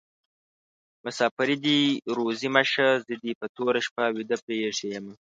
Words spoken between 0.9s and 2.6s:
مسافري دي روزي